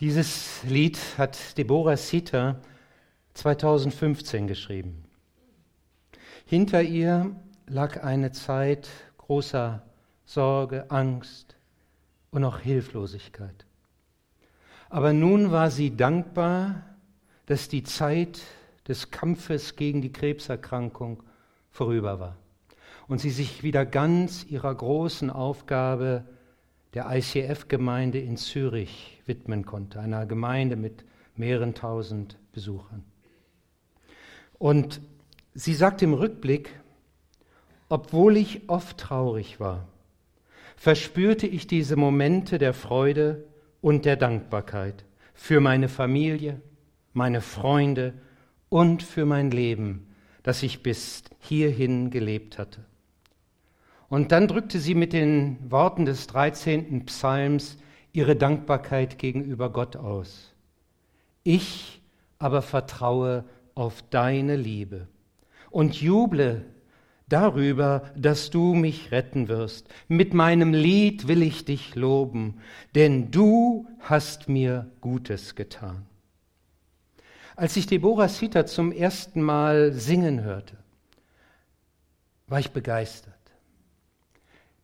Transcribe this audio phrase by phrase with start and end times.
[0.00, 2.56] Dieses Lied hat Deborah Sita
[3.34, 5.04] 2015 geschrieben.
[6.46, 7.36] Hinter ihr
[7.68, 8.88] lag eine Zeit
[9.18, 9.82] großer
[10.24, 11.54] Sorge, Angst
[12.32, 13.66] und auch Hilflosigkeit.
[14.90, 16.82] Aber nun war sie dankbar,
[17.46, 18.40] dass die Zeit
[18.88, 21.22] des Kampfes gegen die Krebserkrankung
[21.70, 22.36] vorüber war
[23.06, 26.24] und sie sich wieder ganz ihrer großen Aufgabe
[26.94, 31.04] der ICF-Gemeinde in Zürich widmen konnte, einer Gemeinde mit
[31.36, 33.04] mehreren tausend Besuchern.
[34.58, 35.00] Und
[35.54, 36.70] sie sagt im Rückblick,
[37.88, 39.88] obwohl ich oft traurig war,
[40.76, 43.44] verspürte ich diese Momente der Freude
[43.80, 45.04] und der Dankbarkeit
[45.34, 46.60] für meine Familie,
[47.12, 48.14] meine Freunde
[48.68, 52.84] und für mein Leben, das ich bis hierhin gelebt hatte.
[54.14, 57.04] Und dann drückte sie mit den Worten des 13.
[57.06, 57.78] Psalms
[58.12, 60.54] ihre Dankbarkeit gegenüber Gott aus.
[61.42, 62.00] Ich
[62.38, 65.08] aber vertraue auf deine Liebe
[65.72, 66.64] und juble
[67.28, 69.88] darüber, dass du mich retten wirst.
[70.06, 72.60] Mit meinem Lied will ich dich loben,
[72.94, 76.06] denn du hast mir Gutes getan.
[77.56, 80.76] Als ich Deborah Sita zum ersten Mal singen hörte,
[82.46, 83.33] war ich begeistert.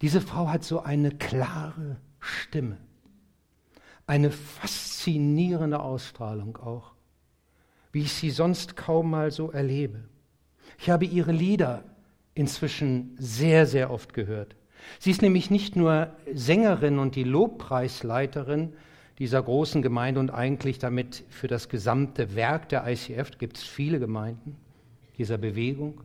[0.03, 2.79] Diese Frau hat so eine klare Stimme,
[4.07, 6.92] eine faszinierende Ausstrahlung auch,
[7.92, 10.05] wie ich sie sonst kaum mal so erlebe.
[10.79, 11.84] Ich habe ihre Lieder
[12.34, 14.57] inzwischen sehr, sehr oft gehört.
[14.98, 18.73] Sie ist nämlich nicht nur Sängerin und die Lobpreisleiterin
[19.19, 23.98] dieser großen Gemeinde und eigentlich damit für das gesamte Werk der ICF, gibt es viele
[23.98, 24.57] Gemeinden
[25.19, 26.01] dieser Bewegung,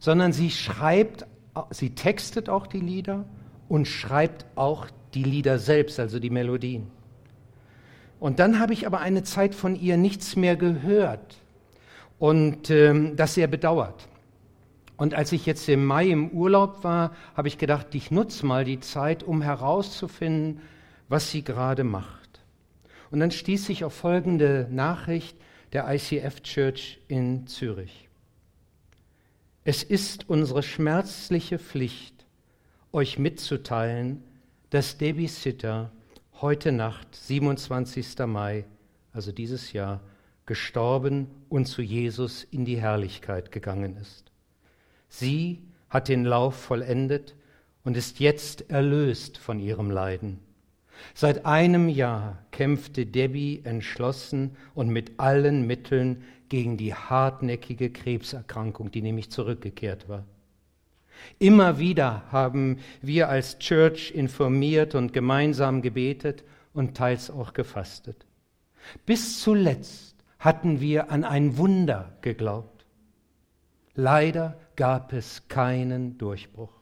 [0.00, 1.24] sondern sie schreibt
[1.70, 3.24] sie textet auch die Lieder
[3.68, 6.88] und schreibt auch die Lieder selbst, also die Melodien.
[8.18, 11.36] Und dann habe ich aber eine Zeit von ihr nichts mehr gehört
[12.18, 14.08] und ähm, das sehr bedauert.
[14.96, 18.64] Und als ich jetzt im Mai im Urlaub war, habe ich gedacht, ich nutze mal
[18.64, 20.62] die Zeit, um herauszufinden,
[21.08, 22.40] was sie gerade macht.
[23.10, 25.36] Und dann stieß ich auf folgende Nachricht
[25.72, 28.05] der ICF Church in Zürich.
[29.68, 32.24] Es ist unsere schmerzliche Pflicht,
[32.92, 34.22] euch mitzuteilen,
[34.70, 35.90] dass Debbie Sitter
[36.40, 38.16] heute Nacht, 27.
[38.28, 38.64] Mai,
[39.12, 40.02] also dieses Jahr,
[40.44, 44.30] gestorben und zu Jesus in die Herrlichkeit gegangen ist.
[45.08, 47.34] Sie hat den Lauf vollendet
[47.82, 50.38] und ist jetzt erlöst von ihrem Leiden.
[51.12, 59.02] Seit einem Jahr kämpfte Debbie entschlossen und mit allen Mitteln gegen die hartnäckige Krebserkrankung, die
[59.02, 60.24] nämlich zurückgekehrt war.
[61.38, 68.26] Immer wieder haben wir als Church informiert und gemeinsam gebetet und teils auch gefastet.
[69.06, 72.84] Bis zuletzt hatten wir an ein Wunder geglaubt.
[73.94, 76.72] Leider gab es keinen Durchbruch.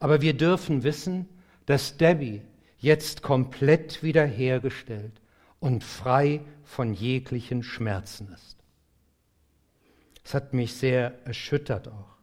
[0.00, 1.28] Aber wir dürfen wissen,
[1.66, 2.42] dass Debbie
[2.78, 5.20] jetzt komplett wiederhergestellt
[5.60, 8.56] und frei von jeglichen Schmerzen ist.
[10.26, 12.16] Es hat mich sehr erschüttert auch.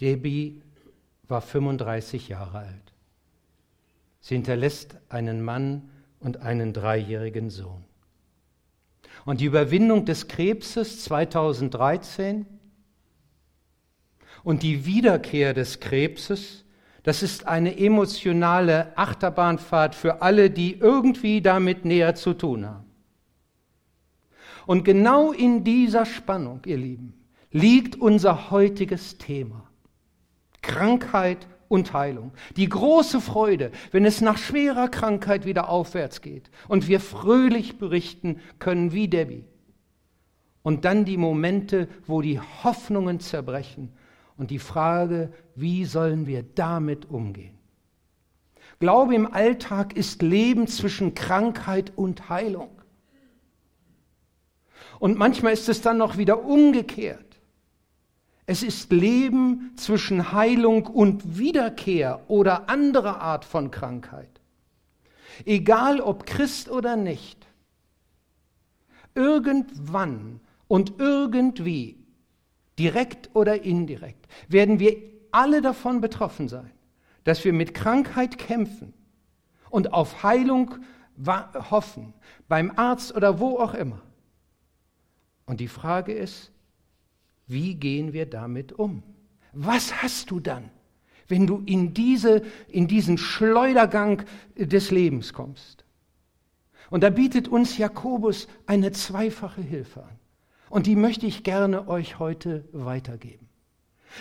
[0.00, 0.62] Debbie
[1.28, 2.94] war 35 Jahre alt.
[4.20, 5.90] Sie hinterlässt einen Mann
[6.20, 7.84] und einen dreijährigen Sohn.
[9.26, 12.46] Und die Überwindung des Krebses 2013
[14.42, 16.64] und die Wiederkehr des Krebses,
[17.02, 22.91] das ist eine emotionale Achterbahnfahrt für alle, die irgendwie damit näher zu tun haben.
[24.66, 27.14] Und genau in dieser Spannung, ihr Lieben,
[27.50, 29.68] liegt unser heutiges Thema.
[30.62, 32.32] Krankheit und Heilung.
[32.56, 38.40] Die große Freude, wenn es nach schwerer Krankheit wieder aufwärts geht und wir fröhlich berichten
[38.58, 39.44] können wie Debbie.
[40.62, 43.92] Und dann die Momente, wo die Hoffnungen zerbrechen
[44.36, 47.58] und die Frage, wie sollen wir damit umgehen?
[48.78, 52.81] Glaube im Alltag ist Leben zwischen Krankheit und Heilung.
[55.02, 57.40] Und manchmal ist es dann noch wieder umgekehrt.
[58.46, 64.40] Es ist Leben zwischen Heilung und Wiederkehr oder anderer Art von Krankheit.
[65.44, 67.48] Egal ob Christ oder nicht.
[69.16, 70.38] Irgendwann
[70.68, 71.98] und irgendwie,
[72.78, 74.96] direkt oder indirekt, werden wir
[75.32, 76.70] alle davon betroffen sein,
[77.24, 78.94] dass wir mit Krankheit kämpfen
[79.68, 80.76] und auf Heilung
[81.26, 82.14] hoffen,
[82.46, 84.00] beim Arzt oder wo auch immer.
[85.46, 86.52] Und die Frage ist,
[87.46, 89.02] wie gehen wir damit um?
[89.52, 90.70] Was hast du dann,
[91.28, 94.24] wenn du in, diese, in diesen Schleudergang
[94.56, 95.84] des Lebens kommst?
[96.90, 100.18] Und da bietet uns Jakobus eine zweifache Hilfe an.
[100.68, 103.48] Und die möchte ich gerne euch heute weitergeben.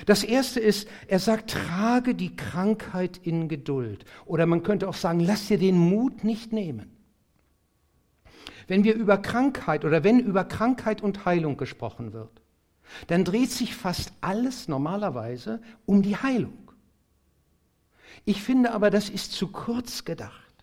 [0.06, 4.06] Das erste ist, er sagt, trage die Krankheit in Geduld.
[4.26, 6.92] Oder man könnte auch sagen, lass dir den Mut nicht nehmen.
[8.72, 12.42] Wenn wir über Krankheit oder wenn über Krankheit und Heilung gesprochen wird,
[13.08, 16.72] dann dreht sich fast alles normalerweise um die Heilung.
[18.24, 20.54] Ich finde aber, das ist zu kurz gedacht,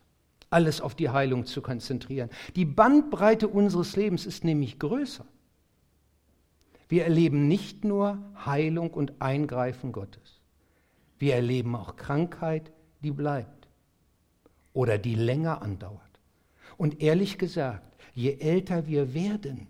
[0.49, 2.31] alles auf die Heilung zu konzentrieren.
[2.56, 5.26] Die Bandbreite unseres Lebens ist nämlich größer.
[6.88, 8.16] Wir erleben nicht nur
[8.46, 10.40] Heilung und Eingreifen Gottes.
[11.19, 12.72] Wir erleben auch Krankheit,
[13.02, 13.69] die bleibt
[14.72, 16.00] oder die länger andauert.
[16.78, 17.82] Und ehrlich gesagt,
[18.19, 19.69] je älter wir werden,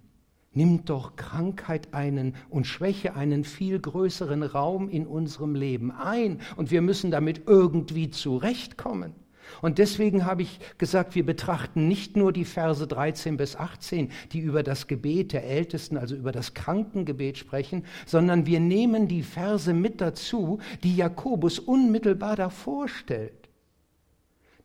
[0.54, 6.70] nimmt doch Krankheit einen und Schwäche einen viel größeren Raum in unserem Leben ein und
[6.70, 9.12] wir müssen damit irgendwie zurechtkommen.
[9.60, 14.40] Und deswegen habe ich gesagt, wir betrachten nicht nur die Verse 13 bis 18, die
[14.40, 19.74] über das Gebet der Ältesten, also über das Krankengebet sprechen, sondern wir nehmen die Verse
[19.74, 23.47] mit dazu, die Jakobus unmittelbar davor stellt.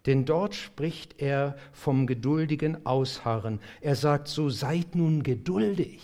[0.06, 3.60] Denn dort spricht er vom geduldigen Ausharren.
[3.82, 6.02] Er sagt, so seid nun geduldig,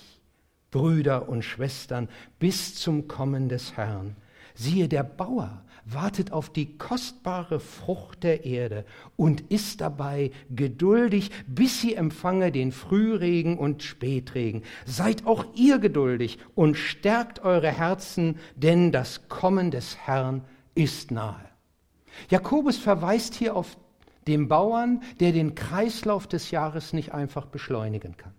[0.72, 2.08] Brüder und Schwestern,
[2.40, 4.16] bis zum Kommen des Herrn.
[4.56, 8.86] Siehe, der Bauer wartet auf die kostbare Frucht der Erde
[9.16, 14.64] und ist dabei geduldig, bis sie empfange den Frühregen und Spätregen.
[14.86, 20.44] Seid auch ihr geduldig und stärkt eure Herzen, denn das Kommen des Herrn
[20.76, 21.50] ist nahe.
[22.30, 23.78] Jakobus verweist hier auf
[24.30, 28.34] den Bauern, der den Kreislauf des Jahres nicht einfach beschleunigen kann.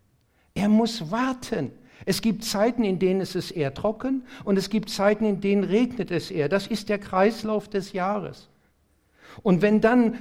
[0.54, 1.72] Er muss warten.
[2.06, 5.64] Es gibt Zeiten, in denen es ist eher trocken und es gibt Zeiten, in denen
[5.64, 6.48] regnet es eher.
[6.48, 8.48] Das ist der Kreislauf des Jahres.
[9.42, 10.18] Und wenn dann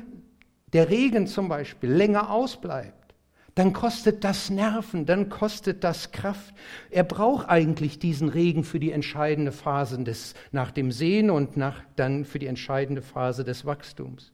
[0.73, 3.15] der Regen zum Beispiel länger ausbleibt,
[3.55, 6.53] dann kostet das Nerven, dann kostet das Kraft.
[6.89, 11.81] Er braucht eigentlich diesen Regen für die entscheidende Phase des, nach dem Sehen und nach,
[11.95, 14.31] dann für die entscheidende Phase des Wachstums.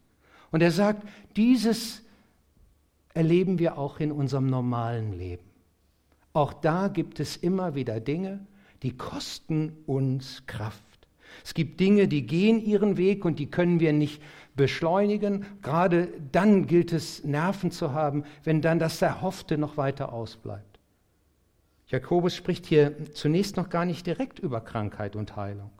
[0.52, 2.02] Und er sagt, dieses
[3.14, 5.44] erleben wir auch in unserem normalen Leben.
[6.34, 8.46] Auch da gibt es immer wieder Dinge,
[8.84, 10.82] die kosten uns Kraft.
[11.44, 14.22] Es gibt Dinge, die gehen ihren Weg und die können wir nicht
[14.56, 15.46] beschleunigen.
[15.62, 20.80] Gerade dann gilt es, Nerven zu haben, wenn dann das Erhoffte noch weiter ausbleibt.
[21.88, 25.72] Jakobus spricht hier zunächst noch gar nicht direkt über Krankheit und Heilung,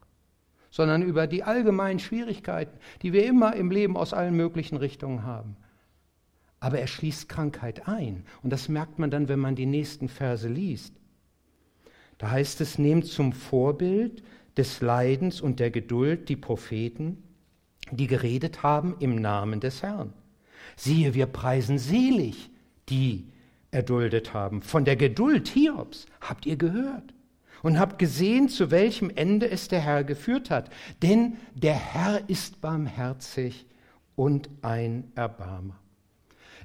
[0.76, 5.56] sondern über die allgemeinen Schwierigkeiten, die wir immer im Leben aus allen möglichen Richtungen haben.
[6.60, 8.26] Aber er schließt Krankheit ein.
[8.44, 10.94] Und das merkt man dann, wenn man die nächsten Verse liest.
[12.18, 14.22] Da heißt es, nehmt zum Vorbild
[14.58, 17.24] des Leidens und der Geduld die Propheten,
[17.92, 20.12] die geredet haben im Namen des Herrn.
[20.76, 22.50] Siehe, wir preisen selig,
[22.90, 23.32] die
[23.72, 24.62] erduldet haben.
[24.62, 27.15] Von der Geduld Hiobs habt ihr gehört
[27.66, 30.70] und habt gesehen, zu welchem Ende es der Herr geführt hat.
[31.02, 33.66] Denn der Herr ist barmherzig
[34.16, 35.76] und ein Erbarmer.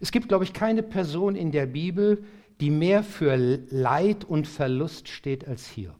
[0.00, 2.22] Es gibt, glaube ich, keine Person in der Bibel,
[2.60, 3.34] die mehr für
[3.70, 5.96] Leid und Verlust steht als Hiob.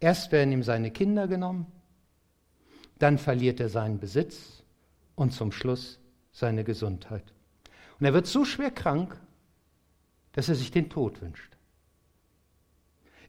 [0.00, 1.64] Erst werden ihm seine Kinder genommen,
[2.98, 4.62] dann verliert er seinen Besitz
[5.14, 5.98] und zum Schluss
[6.30, 7.24] seine Gesundheit.
[7.98, 9.18] Und er wird so schwer krank,
[10.32, 11.56] dass er sich den Tod wünscht.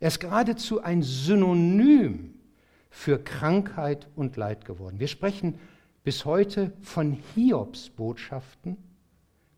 [0.02, 2.34] Er ist geradezu ein Synonym
[2.90, 5.00] für Krankheit und Leid geworden.
[5.00, 5.58] Wir sprechen
[6.04, 8.76] bis heute von Hiobs Botschaften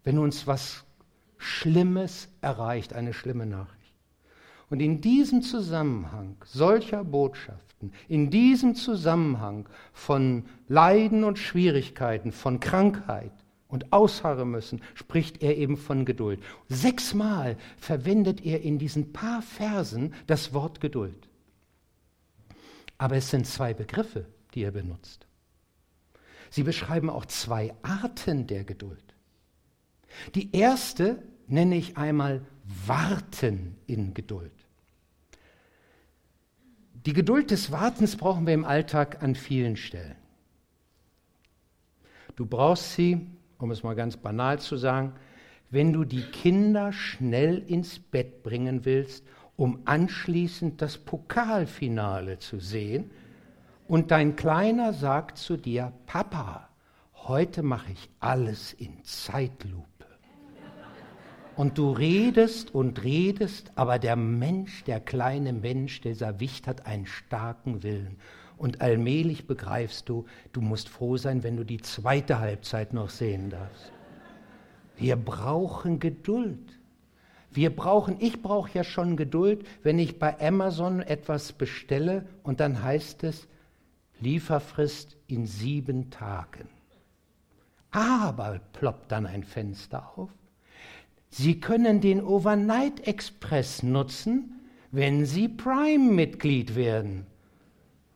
[0.04, 0.84] wenn uns was
[1.38, 3.80] Schlimmes erreicht, eine schlimme Nachricht.
[4.70, 13.34] Und in diesem Zusammenhang solcher Botschaften, in diesem Zusammenhang von Leiden und Schwierigkeiten, von Krankheit
[13.74, 16.40] und ausharren müssen, spricht er eben von Geduld.
[16.70, 21.28] Sechsmal verwendet er in diesen paar Versen das Wort Geduld.
[23.00, 25.26] Aber es sind zwei Begriffe, die er benutzt.
[26.52, 29.16] Sie beschreiben auch zwei Arten der Geduld.
[30.36, 32.46] Die erste nenne ich einmal
[32.86, 34.52] Warten in Geduld.
[37.08, 40.16] Die Geduld des Wartens brauchen wir im Alltag an vielen Stellen.
[42.36, 43.28] Du brauchst sie,
[43.64, 45.14] um es mal ganz banal zu sagen,
[45.70, 53.10] wenn du die Kinder schnell ins Bett bringen willst, um anschließend das Pokalfinale zu sehen.
[53.88, 56.68] Und dein Kleiner sagt zu dir, Papa,
[57.16, 59.88] heute mache ich alles in Zeitlupe.
[61.56, 67.06] Und du redest und redest, aber der Mensch, der kleine Mensch, dieser Wicht hat einen
[67.06, 68.18] starken Willen.
[68.58, 73.50] Und allmählich begreifst du, du musst froh sein, wenn du die zweite Halbzeit noch sehen
[73.50, 73.92] darfst.
[74.98, 76.80] Wir brauchen Geduld.
[77.52, 82.84] Wir brauchen, ich brauche ja schon Geduld, wenn ich bei Amazon etwas bestelle und dann
[82.84, 83.48] heißt es
[84.20, 86.68] Lieferfrist in sieben Tagen.
[87.92, 90.32] Aber ploppt dann ein Fenster auf.
[91.30, 97.26] Sie können den Overnight Express nutzen, wenn Sie Prime-Mitglied werden.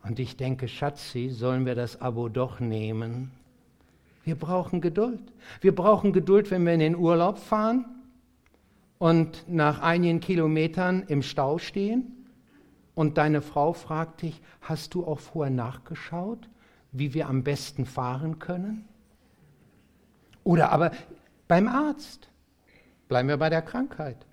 [0.07, 3.31] Und ich denke, Schatzi, sollen wir das Abo doch nehmen?
[4.23, 5.19] Wir brauchen Geduld.
[5.59, 7.85] Wir brauchen Geduld, wenn wir in den Urlaub fahren
[8.99, 12.25] und nach einigen Kilometern im Stau stehen
[12.95, 16.49] und deine Frau fragt dich, hast du auch vorher nachgeschaut,
[16.93, 18.85] wie wir am besten fahren können?
[20.45, 20.91] Oder aber
[21.49, 22.29] beim Arzt,
[23.09, 24.25] bleiben wir bei der Krankheit.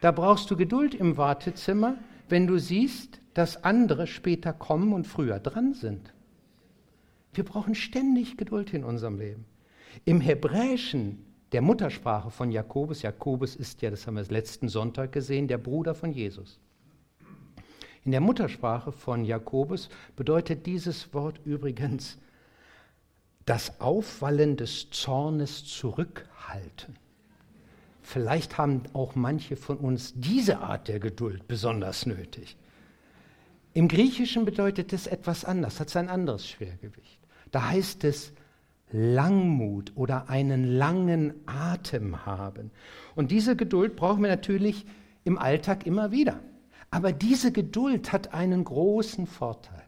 [0.00, 1.96] Da brauchst du Geduld im Wartezimmer,
[2.28, 6.14] wenn du siehst, dass andere später kommen und früher dran sind.
[7.32, 9.44] Wir brauchen ständig Geduld in unserem Leben.
[10.04, 13.02] Im Hebräischen der Muttersprache von Jakobus.
[13.02, 16.58] Jakobus ist ja, das haben wir letzten Sonntag gesehen, der Bruder von Jesus.
[18.04, 22.18] In der Muttersprache von Jakobus bedeutet dieses Wort übrigens
[23.46, 26.96] das Aufwallen des Zornes zurückhalten.
[28.04, 32.58] Vielleicht haben auch manche von uns diese Art der Geduld besonders nötig.
[33.72, 37.18] Im Griechischen bedeutet es etwas anders, hat ein anderes Schwergewicht.
[37.50, 38.32] Da heißt es
[38.92, 42.70] Langmut oder einen langen Atem haben.
[43.14, 44.84] Und diese Geduld brauchen wir natürlich
[45.24, 46.38] im Alltag immer wieder.
[46.90, 49.82] Aber diese Geduld hat einen großen Vorteil.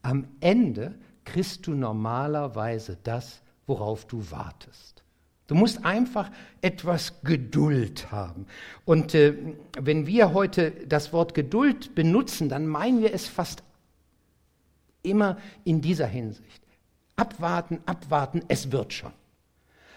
[0.00, 0.94] Am Ende
[1.24, 5.04] kriegst du normalerweise das, worauf du wartest.
[5.50, 6.30] Du musst einfach
[6.60, 8.46] etwas Geduld haben.
[8.84, 9.34] Und äh,
[9.76, 13.64] wenn wir heute das Wort Geduld benutzen, dann meinen wir es fast
[15.02, 16.62] immer in dieser Hinsicht.
[17.16, 19.10] Abwarten, abwarten, es wird schon.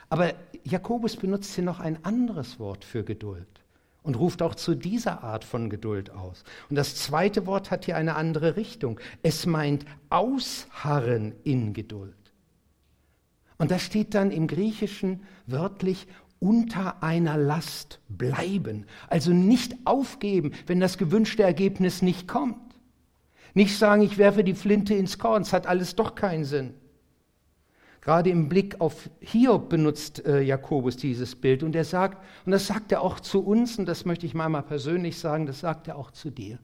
[0.10, 0.34] Aber
[0.64, 3.62] Jakobus benutzt hier noch ein anderes Wort für Geduld
[4.02, 6.44] und ruft auch zu dieser Art von Geduld aus.
[6.72, 9.00] Und das zweite Wort hat hier eine andere Richtung.
[9.22, 12.23] Es meint ausharren in Geduld.
[13.58, 16.08] Und da steht dann im Griechischen wörtlich
[16.40, 22.58] unter einer Last bleiben, also nicht aufgeben, wenn das gewünschte Ergebnis nicht kommt.
[23.54, 26.74] Nicht sagen, ich werfe die Flinte ins Korn, es hat alles doch keinen Sinn.
[28.02, 32.68] Gerade im Blick auf Hiob benutzt äh, Jakobus dieses Bild und er sagt, und das
[32.68, 35.88] sagt er auch zu uns, und das möchte ich mal, mal persönlich sagen, das sagt
[35.88, 36.60] er auch zu dir.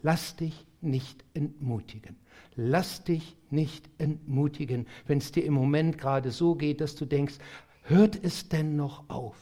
[0.00, 2.16] Lass dich nicht entmutigen.
[2.56, 7.34] Lass dich nicht entmutigen, wenn es dir im Moment gerade so geht, dass du denkst,
[7.82, 9.36] hört es denn noch auf?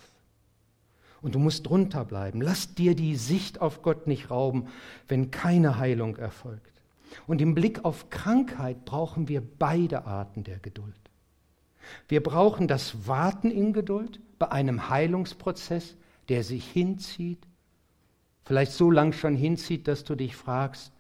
[1.21, 2.41] Und du musst drunter bleiben.
[2.41, 4.67] Lass dir die Sicht auf Gott nicht rauben,
[5.09, 6.73] wenn keine Heilung erfolgt.
[7.27, 10.95] Und im Blick auf Krankheit brauchen wir beide Arten der Geduld.
[12.09, 15.97] Wir brauchen das Warten in Geduld bei einem Heilungsprozess,
[16.29, 17.47] der sich hinzieht,
[18.45, 20.93] vielleicht so lang schon hinzieht, dass du dich fragst,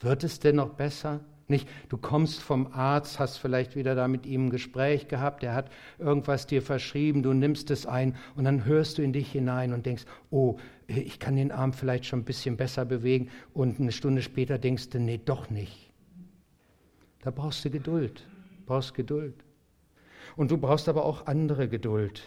[0.00, 1.20] wird es denn noch besser?
[1.50, 5.54] Nicht, du kommst vom Arzt, hast vielleicht wieder da mit ihm ein Gespräch gehabt, er
[5.54, 9.72] hat irgendwas dir verschrieben, du nimmst es ein und dann hörst du in dich hinein
[9.72, 13.90] und denkst, oh, ich kann den Arm vielleicht schon ein bisschen besser bewegen und eine
[13.90, 15.90] Stunde später denkst du, nee, doch nicht.
[17.22, 18.26] Da brauchst du Geduld,
[18.66, 19.34] brauchst Geduld.
[20.36, 22.22] Und du brauchst aber auch andere Geduld.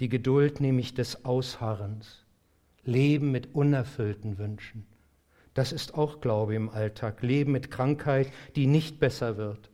[0.00, 2.24] Die Geduld nämlich des Ausharrens.
[2.84, 4.86] Leben mit unerfüllten Wünschen.
[5.54, 7.22] Das ist auch Glaube im Alltag.
[7.22, 9.70] Leben mit Krankheit, die nicht besser wird.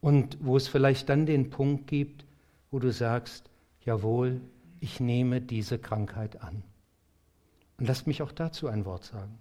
[0.00, 2.26] Und wo es vielleicht dann den Punkt gibt,
[2.70, 3.48] wo du sagst,
[3.84, 4.40] jawohl,
[4.80, 6.62] ich nehme diese Krankheit an.
[7.78, 9.38] Und lass mich auch dazu ein Wort sagen.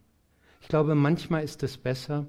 [0.62, 2.26] Ich glaube, manchmal ist es besser,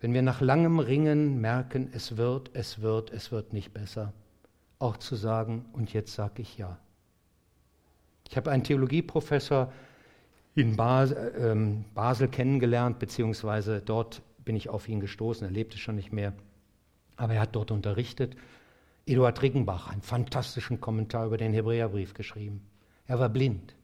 [0.00, 4.12] wenn wir nach langem Ringen merken, es wird, es wird, es wird nicht besser,
[4.78, 6.78] auch zu sagen, und jetzt sage ich ja.
[8.28, 9.72] Ich habe einen Theologieprofessor
[10.54, 15.94] in Basel, ähm, Basel kennengelernt, beziehungsweise dort bin ich auf ihn gestoßen, er lebte schon
[15.94, 16.32] nicht mehr,
[17.16, 18.36] aber er hat dort unterrichtet.
[19.06, 22.66] Eduard Riggenbach, einen fantastischen Kommentar über den Hebräerbrief geschrieben.
[23.06, 23.74] Er war blind,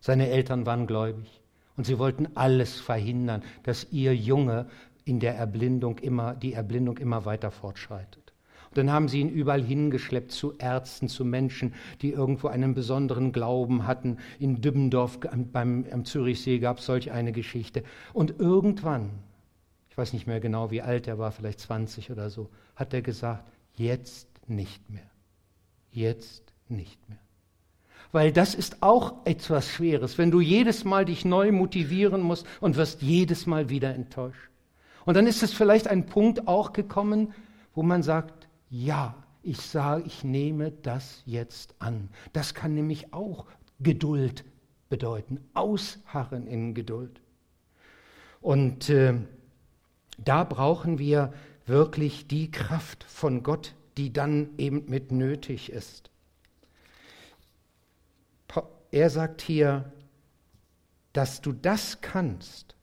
[0.00, 1.40] seine Eltern waren gläubig
[1.76, 4.66] und sie wollten alles verhindern, dass ihr Junge
[5.04, 8.25] in der Erblindung immer, die Erblindung immer weiter fortschreitet.
[8.76, 13.86] Dann haben sie ihn überall hingeschleppt zu Ärzten, zu Menschen, die irgendwo einen besonderen Glauben
[13.86, 14.18] hatten.
[14.38, 15.20] In Dübbendorf
[15.52, 17.82] beim, am Zürichsee gab es solch eine Geschichte.
[18.12, 19.10] Und irgendwann,
[19.90, 23.02] ich weiß nicht mehr genau, wie alt er war, vielleicht 20 oder so, hat er
[23.02, 25.10] gesagt, jetzt nicht mehr.
[25.90, 27.18] Jetzt nicht mehr.
[28.12, 32.76] Weil das ist auch etwas Schweres, wenn du jedes Mal dich neu motivieren musst und
[32.76, 34.50] wirst jedes Mal wieder enttäuscht.
[35.04, 37.32] Und dann ist es vielleicht ein Punkt auch gekommen,
[37.74, 38.35] wo man sagt,
[38.70, 42.08] ja, ich sage, ich nehme das jetzt an.
[42.32, 43.46] Das kann nämlich auch
[43.80, 44.44] Geduld
[44.88, 47.20] bedeuten, ausharren in Geduld.
[48.40, 49.14] Und äh,
[50.18, 51.32] da brauchen wir
[51.66, 56.10] wirklich die Kraft von Gott, die dann eben mit nötig ist.
[58.92, 59.92] Er sagt hier,
[61.12, 62.76] dass du das kannst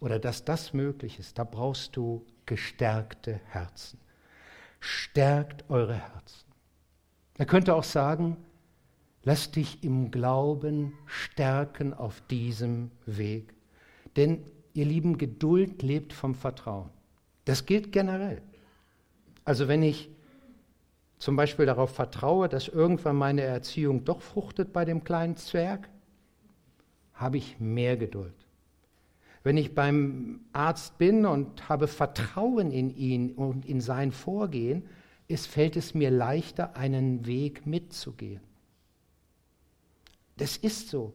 [0.00, 3.98] oder dass das möglich ist, da brauchst du gestärkte Herzen.
[4.86, 6.44] Stärkt eure Herzen.
[7.38, 8.36] Er könnte auch sagen,
[9.22, 13.54] lass dich im Glauben stärken auf diesem Weg.
[14.16, 16.90] Denn, ihr Lieben, Geduld lebt vom Vertrauen.
[17.46, 18.42] Das gilt generell.
[19.46, 20.10] Also wenn ich
[21.18, 25.88] zum Beispiel darauf vertraue, dass irgendwann meine Erziehung doch fruchtet bei dem kleinen Zwerg,
[27.14, 28.34] habe ich mehr Geduld.
[29.44, 34.88] Wenn ich beim Arzt bin und habe Vertrauen in ihn und in sein Vorgehen,
[35.28, 38.40] ist, fällt es mir leichter, einen Weg mitzugehen.
[40.38, 41.12] Das ist so.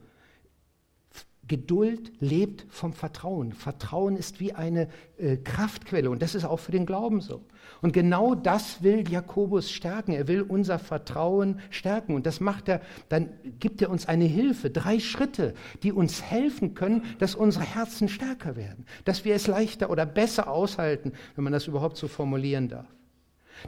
[1.50, 3.53] Geduld lebt vom Vertrauen.
[3.53, 4.88] Vertrauen ist wie eine
[5.18, 7.44] äh, Kraftquelle und das ist auch für den Glauben so.
[7.82, 10.12] Und genau das will Jakobus stärken.
[10.12, 13.29] Er will unser Vertrauen stärken und das macht er, dann
[13.60, 18.56] gibt er uns eine Hilfe, drei Schritte, die uns helfen können, dass unsere Herzen stärker
[18.56, 22.88] werden, dass wir es leichter oder besser aushalten, wenn man das überhaupt so formulieren darf.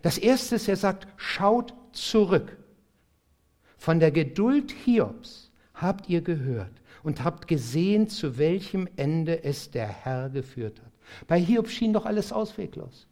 [0.03, 2.57] Das erste ist, er sagt, schaut zurück.
[3.77, 9.87] Von der Geduld Hiobs habt ihr gehört und habt gesehen, zu welchem Ende es der
[9.87, 10.91] Herr geführt hat.
[11.27, 13.07] Bei Hiob schien doch alles ausweglos.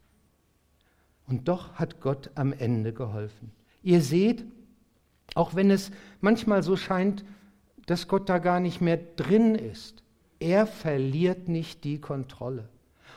[1.28, 3.52] Und doch hat Gott am Ende geholfen.
[3.84, 4.46] Ihr seht,
[5.36, 5.92] auch wenn es
[6.22, 7.24] manchmal so scheint,
[7.86, 10.04] dass Gott da gar nicht mehr drin ist,
[10.40, 12.70] er verliert nicht die Kontrolle.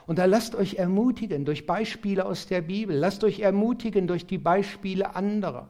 [0.06, 4.38] Und da lasst euch ermutigen durch Beispiele aus der Bibel, lasst euch ermutigen durch die
[4.38, 5.68] Beispiele anderer.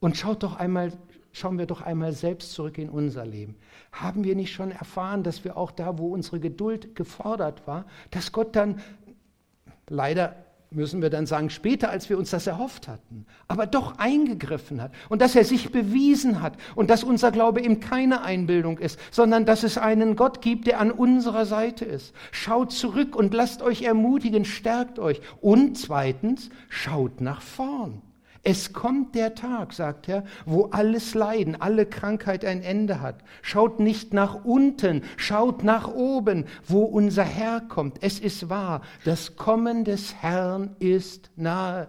[0.00, 0.92] Und schaut doch einmal
[1.34, 3.56] schauen wir doch einmal selbst zurück in unser Leben.
[3.92, 8.32] Haben wir nicht schon erfahren, dass wir auch da, wo unsere Geduld gefordert war, dass
[8.32, 8.80] Gott dann,
[9.88, 10.36] leider
[10.70, 14.92] müssen wir dann sagen, später, als wir uns das erhofft hatten, aber doch eingegriffen hat
[15.08, 19.44] und dass er sich bewiesen hat und dass unser Glaube eben keine Einbildung ist, sondern
[19.44, 22.14] dass es einen Gott gibt, der an unserer Seite ist.
[22.30, 25.20] Schaut zurück und lasst euch ermutigen, stärkt euch.
[25.40, 28.02] Und zweitens, schaut nach vorn.
[28.46, 33.24] Es kommt der Tag, sagt er, wo alles Leiden, alle Krankheit ein Ende hat.
[33.40, 38.02] Schaut nicht nach unten, schaut nach oben, wo unser Herr kommt.
[38.02, 41.88] Es ist wahr, das Kommen des Herrn ist nahe.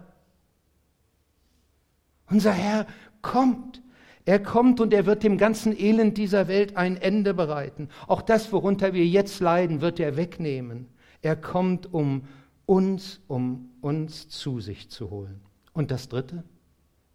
[2.30, 2.86] Unser Herr
[3.20, 3.82] kommt.
[4.24, 7.90] Er kommt und er wird dem ganzen Elend dieser Welt ein Ende bereiten.
[8.08, 10.88] Auch das, worunter wir jetzt leiden, wird er wegnehmen.
[11.20, 12.22] Er kommt, um
[12.64, 15.45] uns, um uns zu sich zu holen.
[15.76, 16.42] Und das Dritte,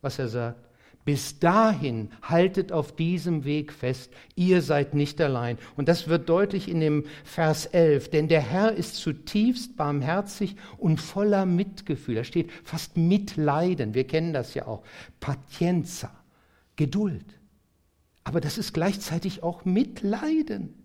[0.01, 0.69] was er sagt,
[1.03, 5.57] bis dahin haltet auf diesem Weg fest, ihr seid nicht allein.
[5.75, 11.01] Und das wird deutlich in dem Vers 11, denn der Herr ist zutiefst barmherzig und
[11.01, 12.13] voller Mitgefühl.
[12.13, 14.83] Da steht fast Mitleiden, wir kennen das ja auch.
[15.19, 16.11] Patienza,
[16.75, 17.25] Geduld.
[18.23, 20.75] Aber das ist gleichzeitig auch Mitleiden.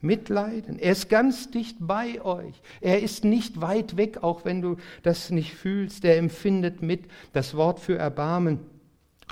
[0.00, 0.78] Mitleiden.
[0.78, 2.60] Er ist ganz dicht bei euch.
[2.80, 6.04] Er ist nicht weit weg, auch wenn du das nicht fühlst.
[6.04, 7.06] Er empfindet mit.
[7.32, 8.60] Das Wort für Erbarmen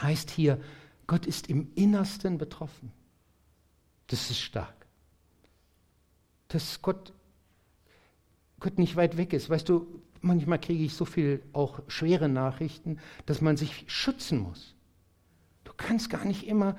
[0.00, 0.60] heißt hier,
[1.06, 2.90] Gott ist im Innersten betroffen.
[4.08, 4.74] Das ist stark.
[6.48, 7.12] Dass Gott,
[8.58, 9.48] Gott nicht weit weg ist.
[9.48, 14.74] Weißt du, manchmal kriege ich so viel auch schwere Nachrichten, dass man sich schützen muss.
[15.64, 16.76] Du kannst gar nicht immer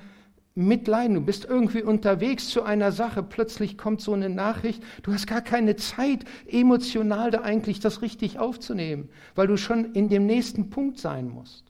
[0.58, 1.14] mitleiden.
[1.14, 5.40] Du bist irgendwie unterwegs zu einer Sache, plötzlich kommt so eine Nachricht, du hast gar
[5.40, 10.98] keine Zeit, emotional da eigentlich das richtig aufzunehmen, weil du schon in dem nächsten Punkt
[10.98, 11.64] sein musst.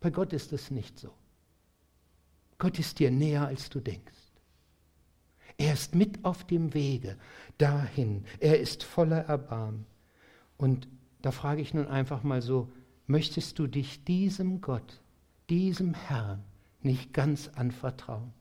[0.00, 1.12] Bei Gott ist es nicht so.
[2.58, 4.12] Gott ist dir näher, als du denkst.
[5.56, 7.16] Er ist mit auf dem Wege
[7.58, 8.24] dahin.
[8.38, 9.86] Er ist voller Erbarmen.
[10.56, 10.88] Und
[11.22, 12.70] da frage ich nun einfach mal so,
[13.06, 15.00] möchtest du dich diesem Gott,
[15.48, 16.44] diesem Herrn,
[16.84, 18.32] nicht ganz anvertrauen.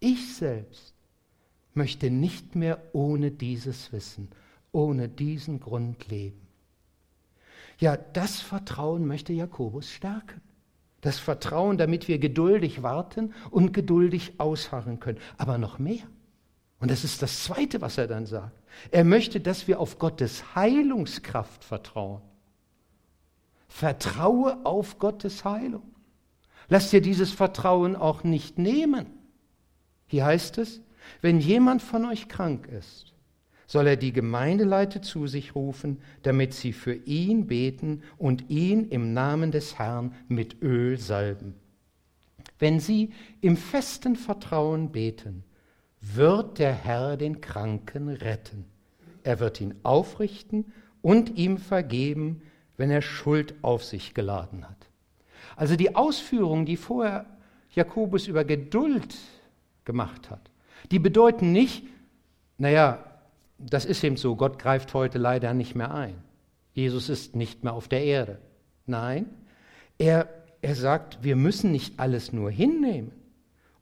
[0.00, 0.94] Ich selbst
[1.74, 4.28] möchte nicht mehr ohne dieses Wissen,
[4.72, 6.46] ohne diesen Grund leben.
[7.78, 10.40] Ja, das Vertrauen möchte Jakobus stärken.
[11.02, 15.18] Das Vertrauen, damit wir geduldig warten und geduldig ausharren können.
[15.36, 16.04] Aber noch mehr.
[16.80, 18.58] Und das ist das Zweite, was er dann sagt.
[18.90, 22.22] Er möchte, dass wir auf Gottes Heilungskraft vertrauen.
[23.68, 25.95] Vertraue auf Gottes Heilung.
[26.68, 29.06] Lass dir dieses Vertrauen auch nicht nehmen.
[30.06, 30.80] Hier heißt es,
[31.20, 33.14] wenn jemand von euch krank ist,
[33.66, 39.12] soll er die Gemeindeleute zu sich rufen, damit sie für ihn beten und ihn im
[39.12, 41.54] Namen des Herrn mit Öl salben.
[42.58, 45.44] Wenn sie im festen Vertrauen beten,
[46.00, 48.64] wird der Herr den Kranken retten.
[49.24, 52.42] Er wird ihn aufrichten und ihm vergeben,
[52.76, 54.85] wenn er Schuld auf sich geladen hat.
[55.56, 57.26] Also die Ausführungen, die vorher
[57.74, 59.16] Jakobus über Geduld
[59.84, 60.50] gemacht hat,
[60.90, 61.84] die bedeuten nicht,
[62.58, 63.02] naja,
[63.58, 66.14] das ist eben so, Gott greift heute leider nicht mehr ein.
[66.74, 68.38] Jesus ist nicht mehr auf der Erde.
[68.84, 69.26] Nein,
[69.98, 70.28] er,
[70.60, 73.12] er sagt, wir müssen nicht alles nur hinnehmen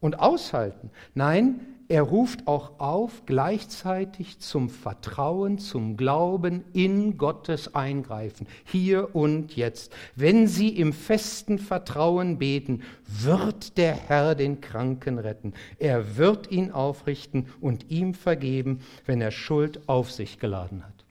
[0.01, 0.91] und aushalten.
[1.15, 9.55] Nein, er ruft auch auf gleichzeitig zum Vertrauen, zum Glauben in Gottes Eingreifen, hier und
[9.55, 9.95] jetzt.
[10.17, 15.53] Wenn sie im festen Vertrauen beten, wird der Herr den Kranken retten.
[15.79, 21.05] Er wird ihn aufrichten und ihm vergeben, wenn er Schuld auf sich geladen hat.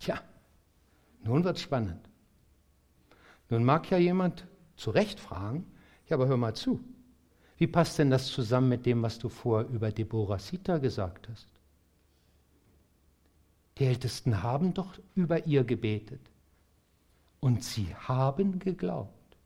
[0.00, 0.20] Tja,
[1.24, 2.08] nun wird's spannend.
[3.50, 5.66] Nun mag ja jemand zu Recht fragen,
[6.08, 6.80] ja, aber hör mal zu.
[7.64, 11.48] Wie passt denn das zusammen mit dem, was du vorher über Deborah Sita gesagt hast?
[13.78, 16.20] Die Ältesten haben doch über ihr gebetet.
[17.40, 19.38] Und sie haben geglaubt.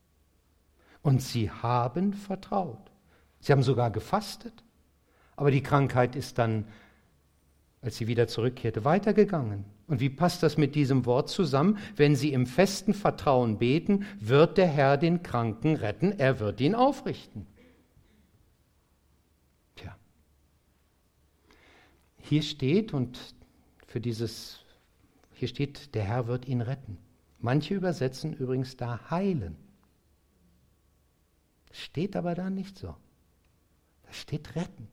[1.01, 2.91] Und sie haben vertraut.
[3.39, 4.65] Sie haben sogar gefastet.
[5.37, 6.65] Aber die Krankheit ist dann,
[7.83, 9.65] als sie wieder zurückkehrte, weitergegangen.
[9.87, 11.79] Und wie passt das mit diesem Wort zusammen?
[11.95, 16.75] Wenn sie im festen Vertrauen beten, wird der Herr den Kranken retten, er wird ihn
[16.75, 17.47] aufrichten.
[22.29, 23.19] Hier steht, und
[23.87, 24.61] für dieses,
[25.33, 26.99] hier steht, der Herr wird ihn retten.
[27.38, 29.57] Manche übersetzen übrigens da heilen.
[31.73, 32.88] Steht aber da nicht so.
[34.03, 34.88] Da steht retten.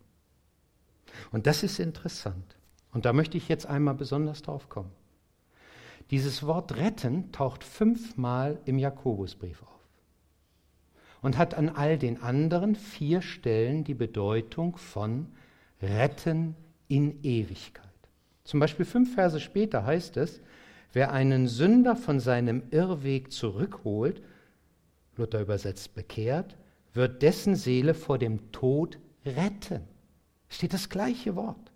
[1.32, 2.56] Und das ist interessant.
[2.94, 4.92] Und da möchte ich jetzt einmal besonders drauf kommen.
[6.12, 9.90] Dieses Wort retten taucht fünfmal im Jakobusbrief auf
[11.22, 15.28] und hat an all den anderen vier Stellen die Bedeutung von
[15.82, 16.56] retten,
[16.88, 17.84] in Ewigkeit.
[18.44, 20.42] Zum Beispiel fünf Verse später heißt es,
[20.94, 24.22] wer einen Sünder von seinem Irrweg zurückholt,
[25.18, 26.56] Luther übersetzt bekehrt,
[26.94, 29.82] wird dessen Seele vor dem Tod retten.
[30.50, 31.72] Steht das gleiche Wort.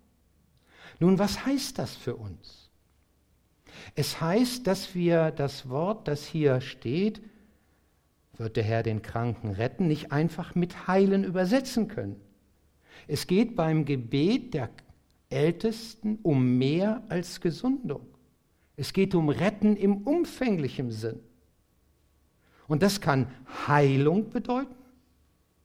[0.99, 2.69] Nun, was heißt das für uns?
[3.95, 7.21] Es heißt, dass wir das Wort, das hier steht,
[8.37, 12.19] wird der Herr den Kranken retten, nicht einfach mit heilen übersetzen können.
[13.07, 14.69] Es geht beim Gebet der
[15.29, 18.05] Ältesten um mehr als Gesundung.
[18.75, 21.19] Es geht um Retten im umfänglichen Sinn.
[22.67, 23.27] Und das kann
[23.67, 24.75] Heilung bedeuten,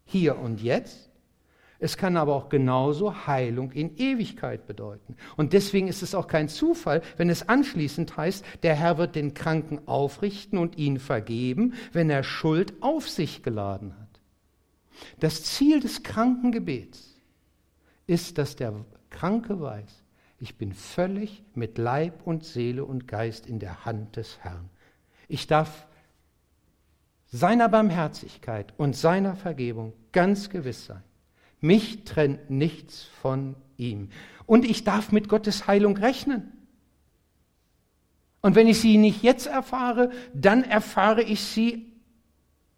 [0.05, 1.11] hier und jetzt.
[1.79, 5.17] Es kann aber auch genauso Heilung in Ewigkeit bedeuten.
[5.37, 9.35] Und deswegen ist es auch kein Zufall, wenn es anschließend heißt, der Herr wird den
[9.35, 14.21] Kranken aufrichten und ihn vergeben, wenn er Schuld auf sich geladen hat.
[15.21, 17.21] Das Ziel des Krankengebets
[18.07, 18.73] ist, dass der
[19.15, 20.03] Kranke weiß,
[20.41, 24.69] ich bin völlig mit Leib und Seele und Geist in der Hand des Herrn.
[25.29, 25.87] Ich darf
[27.27, 31.03] seiner Barmherzigkeit und seiner Vergebung ganz gewiss sein.
[31.61, 34.11] Mich trennt nichts von ihm.
[34.47, 36.53] Und ich darf mit Gottes Heilung rechnen.
[38.43, 41.93] Und wenn ich sie nicht jetzt erfahre, dann erfahre ich sie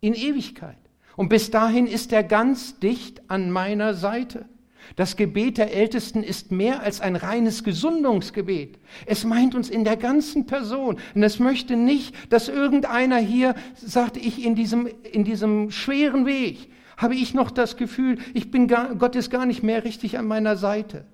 [0.00, 0.78] in Ewigkeit.
[1.16, 4.46] Und bis dahin ist er ganz dicht an meiner Seite.
[4.94, 8.78] Das Gebet der Ältesten ist mehr als ein reines Gesundungsgebet.
[9.06, 10.98] Es meint uns in der ganzen Person.
[11.14, 16.70] Und es möchte nicht, dass irgendeiner hier sagt, ich in diesem, in diesem schweren Weg
[16.96, 20.26] habe ich noch das Gefühl, ich bin gar, Gott ist gar nicht mehr richtig an
[20.26, 21.04] meiner Seite.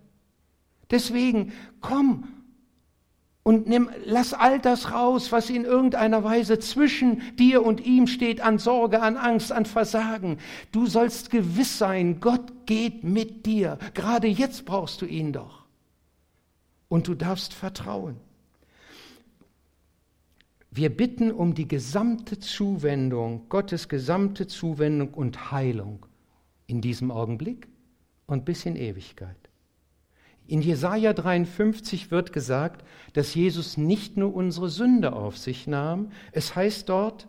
[0.91, 2.29] Deswegen, komm
[3.45, 8.41] und nimm, lass all das raus, was in irgendeiner Weise zwischen dir und ihm steht,
[8.41, 10.39] an Sorge, an Angst, an Versagen.
[10.71, 13.79] Du sollst gewiss sein, Gott geht mit dir.
[13.95, 15.65] Gerade jetzt brauchst du ihn doch.
[16.89, 18.17] Und du darfst vertrauen.
[20.71, 26.07] Wir bitten um die gesamte Zuwendung, Gottes gesamte Zuwendung und Heilung
[26.67, 27.67] in diesem Augenblick
[28.27, 29.42] und bis in Ewigkeit.
[30.47, 36.57] In Jesaja 53 wird gesagt, dass Jesus nicht nur unsere Sünde auf sich nahm, es
[36.57, 37.29] heißt dort,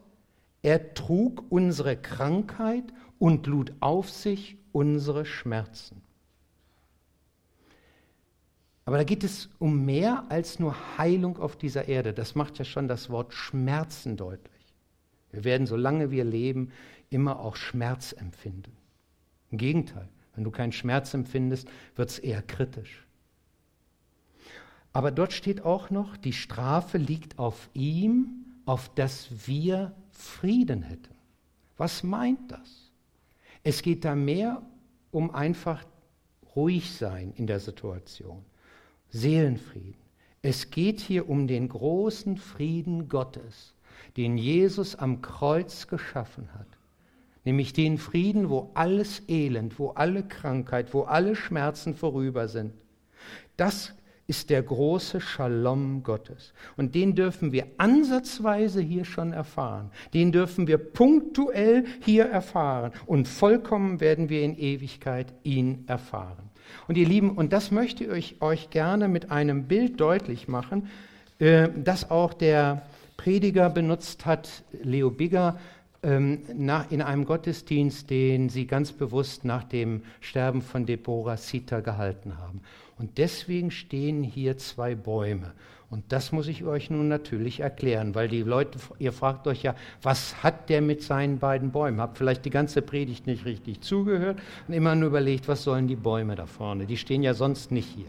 [0.62, 2.86] er trug unsere Krankheit
[3.19, 6.02] und lud auf sich unsere Schmerzen.
[8.86, 12.13] Aber da geht es um mehr als nur Heilung auf dieser Erde.
[12.13, 14.52] Das macht ja schon das Wort Schmerzen deutlich.
[15.32, 16.71] Wir werden, solange wir leben,
[17.10, 18.76] immer auch Schmerz empfinden.
[19.52, 23.05] Im Gegenteil, wenn du keinen Schmerz empfindest, wird es eher kritisch.
[24.91, 31.15] Aber dort steht auch noch, die Strafe liegt auf ihm, auf dass wir Frieden hätten.
[31.77, 32.91] Was meint das?
[33.63, 34.61] Es geht da mehr
[35.11, 35.83] um einfach
[36.55, 38.43] ruhig sein in der Situation,
[39.09, 39.95] Seelenfrieden.
[40.41, 43.73] Es geht hier um den großen Frieden Gottes,
[44.17, 46.67] den Jesus am Kreuz geschaffen hat.
[47.45, 52.73] Nämlich den Frieden, wo alles Elend, wo alle Krankheit, wo alle Schmerzen vorüber sind.
[53.58, 53.93] Das
[54.27, 56.53] ist der große Shalom Gottes.
[56.77, 59.91] Und den dürfen wir ansatzweise hier schon erfahren.
[60.13, 62.93] Den dürfen wir punktuell hier erfahren.
[63.06, 66.49] Und vollkommen werden wir in Ewigkeit ihn erfahren.
[66.88, 70.88] Und ihr Lieben, und das möchte ich euch gerne mit einem Bild deutlich machen,
[71.39, 72.84] äh, das auch der
[73.17, 75.60] Prediger benutzt hat, Leo Bigger,
[76.03, 82.37] ähm, in einem Gottesdienst, den sie ganz bewusst nach dem Sterben von Deborah Sita gehalten
[82.37, 82.61] haben.
[82.97, 85.53] Und deswegen stehen hier zwei Bäume.
[85.89, 89.75] Und das muss ich euch nun natürlich erklären, weil die Leute, ihr fragt euch ja,
[90.01, 92.01] was hat der mit seinen beiden Bäumen?
[92.01, 95.95] Habt vielleicht die ganze Predigt nicht richtig zugehört und immer nur überlegt, was sollen die
[95.95, 96.87] Bäume da vorne?
[96.87, 98.07] Die stehen ja sonst nicht hier.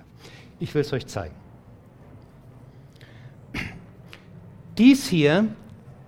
[0.60, 1.34] Ich will es euch zeigen.
[4.78, 5.48] Dies hier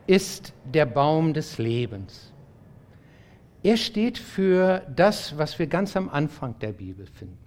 [0.07, 2.33] ist der Baum des Lebens.
[3.63, 7.39] Er steht für das, was wir ganz am Anfang der Bibel finden.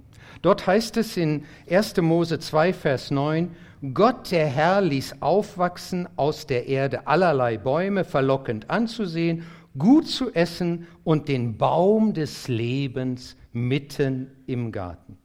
[0.41, 1.97] Dort heißt es in 1.
[1.97, 3.55] Mose 2, Vers 9,
[3.93, 9.45] Gott der Herr ließ aufwachsen aus der Erde allerlei Bäume, verlockend anzusehen,
[9.77, 15.17] gut zu essen und den Baum des Lebens mitten im Garten.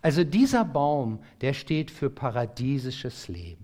[0.00, 3.61] Also dieser Baum, der steht für paradiesisches Leben.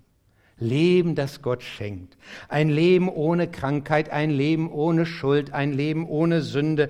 [0.61, 2.17] Leben, das Gott schenkt.
[2.49, 6.89] Ein Leben ohne Krankheit, ein Leben ohne Schuld, ein Leben ohne Sünde.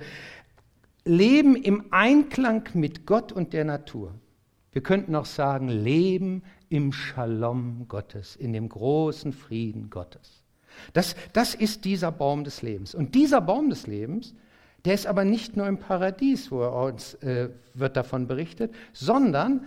[1.05, 4.13] Leben im Einklang mit Gott und der Natur.
[4.71, 10.43] Wir könnten auch sagen, Leben im Shalom Gottes, in dem großen Frieden Gottes.
[10.93, 12.93] Das, das ist dieser Baum des Lebens.
[12.93, 14.33] Und dieser Baum des Lebens,
[14.85, 19.65] der ist aber nicht nur im Paradies, wo er uns äh, wird davon berichtet, sondern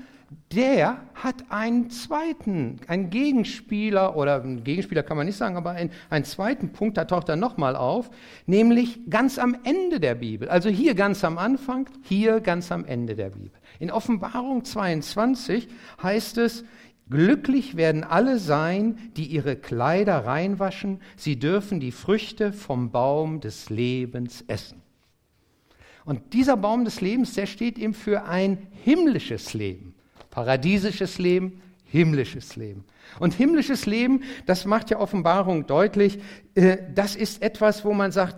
[0.52, 5.90] der hat einen zweiten, einen Gegenspieler, oder einen Gegenspieler kann man nicht sagen, aber einen,
[6.10, 8.10] einen zweiten Punkt, da taucht er nochmal auf,
[8.46, 10.48] nämlich ganz am Ende der Bibel.
[10.48, 13.52] Also hier ganz am Anfang, hier ganz am Ende der Bibel.
[13.78, 15.68] In Offenbarung 22
[16.02, 16.64] heißt es,
[17.10, 23.68] Glücklich werden alle sein, die ihre Kleider reinwaschen, sie dürfen die Früchte vom Baum des
[23.68, 24.81] Lebens essen.
[26.04, 29.94] Und dieser Baum des Lebens, der steht eben für ein himmlisches Leben.
[30.30, 32.84] Paradiesisches Leben, himmlisches Leben.
[33.20, 36.18] Und himmlisches Leben, das macht ja Offenbarung deutlich,
[36.54, 38.36] äh, das ist etwas, wo man sagt,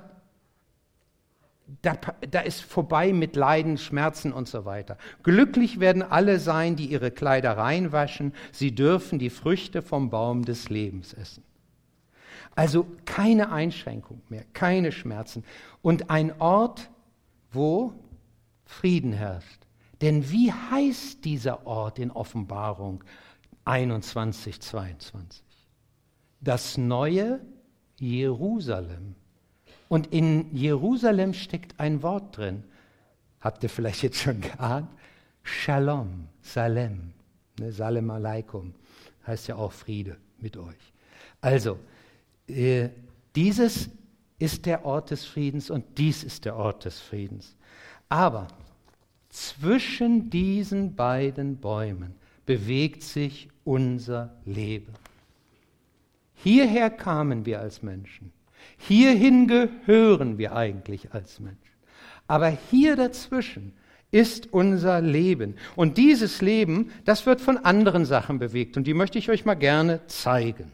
[1.80, 1.96] da,
[2.30, 4.98] da, ist vorbei mit Leiden, Schmerzen und so weiter.
[5.22, 8.34] Glücklich werden alle sein, die ihre Kleider reinwaschen.
[8.52, 11.42] Sie dürfen die Früchte vom Baum des Lebens essen.
[12.54, 15.44] Also keine Einschränkung mehr, keine Schmerzen.
[15.82, 16.90] Und ein Ort,
[17.54, 17.94] wo
[18.64, 19.60] Frieden herrscht.
[20.00, 23.04] Denn wie heißt dieser Ort in Offenbarung
[23.64, 25.42] 21, 22?
[26.40, 27.40] Das neue
[27.98, 29.14] Jerusalem.
[29.88, 32.64] Und in Jerusalem steckt ein Wort drin.
[33.40, 34.90] Habt ihr vielleicht jetzt schon geahnt?
[35.42, 37.12] Shalom, Salem,
[37.58, 38.74] ne, Salem Aleikum,
[39.26, 40.92] heißt ja auch Friede mit euch.
[41.40, 41.78] Also,
[42.46, 42.88] äh,
[43.36, 43.90] dieses
[44.38, 47.56] ist der Ort des Friedens und dies ist der Ort des Friedens.
[48.08, 48.48] Aber
[49.28, 52.14] zwischen diesen beiden Bäumen
[52.46, 54.92] bewegt sich unser Leben.
[56.34, 58.32] Hierher kamen wir als Menschen.
[58.76, 61.58] Hierhin gehören wir eigentlich als Menschen.
[62.26, 63.72] Aber hier dazwischen
[64.10, 65.56] ist unser Leben.
[65.74, 68.76] Und dieses Leben, das wird von anderen Sachen bewegt.
[68.76, 70.70] Und die möchte ich euch mal gerne zeigen.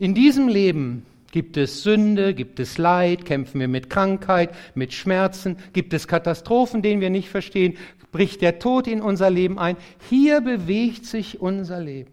[0.00, 5.56] In diesem Leben gibt es Sünde, gibt es Leid, kämpfen wir mit Krankheit, mit Schmerzen,
[5.72, 7.76] gibt es Katastrophen, denen wir nicht verstehen,
[8.12, 9.76] bricht der Tod in unser Leben ein.
[10.08, 12.12] Hier bewegt sich unser Leben.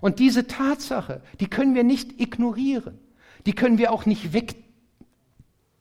[0.00, 2.98] Und diese Tatsache, die können wir nicht ignorieren,
[3.46, 4.34] die können wir auch nicht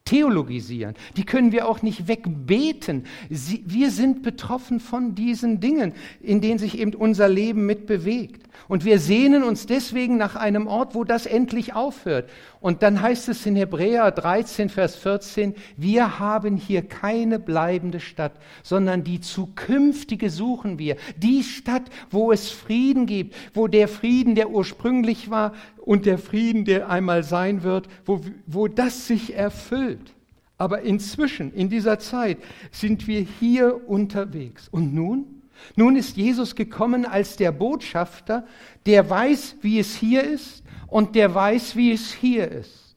[0.05, 0.95] theologisieren.
[1.17, 3.05] Die können wir auch nicht wegbeten.
[3.29, 8.43] Sie, wir sind betroffen von diesen Dingen, in denen sich eben unser Leben mitbewegt.
[8.67, 12.29] Und wir sehnen uns deswegen nach einem Ort, wo das endlich aufhört.
[12.61, 18.33] Und dann heißt es in Hebräer 13, Vers 14, wir haben hier keine bleibende Stadt,
[18.63, 20.95] sondern die zukünftige suchen wir.
[21.17, 26.65] Die Stadt, wo es Frieden gibt, wo der Frieden, der ursprünglich war und der Frieden,
[26.65, 30.13] der einmal sein wird, wo, wo das sich erfüllt.
[30.57, 32.37] Aber inzwischen, in dieser Zeit,
[32.71, 34.69] sind wir hier unterwegs.
[34.69, 35.32] Und nun?
[35.75, 38.45] Nun ist Jesus gekommen als der Botschafter,
[38.85, 42.95] der weiß, wie es hier ist und der weiß, wie es hier ist.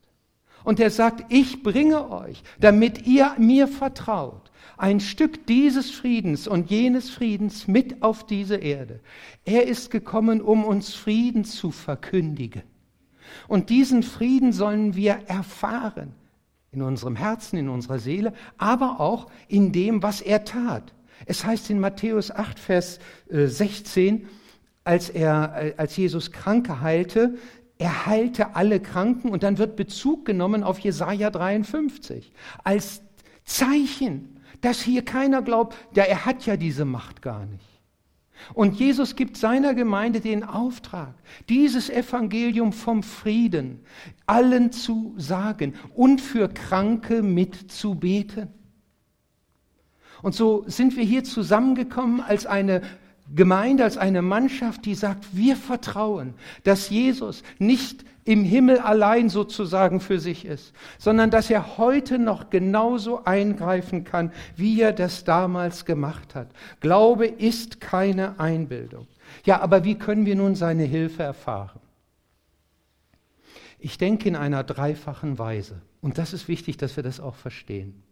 [0.64, 6.70] Und er sagt, ich bringe euch, damit ihr mir vertraut, ein Stück dieses Friedens und
[6.70, 9.00] jenes Friedens mit auf diese Erde.
[9.44, 12.62] Er ist gekommen, um uns Frieden zu verkündigen.
[13.48, 16.14] Und diesen Frieden sollen wir erfahren
[16.72, 20.92] in unserem Herzen, in unserer Seele, aber auch in dem, was er tat.
[21.24, 22.98] Es heißt in Matthäus 8, Vers
[23.28, 24.26] 16, äh,
[24.84, 27.36] als, er, äh, als Jesus Kranke heilte,
[27.78, 32.32] er heilte alle Kranken und dann wird Bezug genommen auf Jesaja 53
[32.64, 33.02] als
[33.44, 37.64] Zeichen, dass hier keiner glaubt, ja, er hat ja diese Macht gar nicht.
[38.54, 41.14] Und Jesus gibt seiner Gemeinde den Auftrag,
[41.48, 43.80] dieses Evangelium vom Frieden
[44.26, 48.48] allen zu sagen und für Kranke mitzubeten.
[50.22, 52.82] Und so sind wir hier zusammengekommen als eine
[53.34, 60.00] Gemeinde, als eine Mannschaft, die sagt, wir vertrauen, dass Jesus nicht im Himmel allein sozusagen
[60.00, 65.84] für sich ist, sondern dass er heute noch genauso eingreifen kann, wie er das damals
[65.84, 66.48] gemacht hat.
[66.80, 69.06] Glaube ist keine Einbildung.
[69.44, 71.80] Ja, aber wie können wir nun seine Hilfe erfahren?
[73.78, 75.80] Ich denke in einer dreifachen Weise.
[76.00, 78.02] Und das ist wichtig, dass wir das auch verstehen.